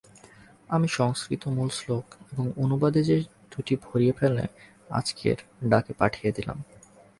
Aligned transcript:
আমি 0.69 0.87
সংস্কৃত 0.97 1.43
মূল 1.55 1.69
শ্লোক 1.77 2.05
এবং 2.31 2.45
অনুবাদে 2.63 3.01
সে 3.07 3.17
দুটি 3.51 3.73
ভরিয়ে 3.85 4.13
ফেলে 4.19 4.43
আজকের 4.89 5.37
ডাকে 5.69 5.93
পাঠিয়ে 5.99 6.31
দিলাম। 6.37 6.57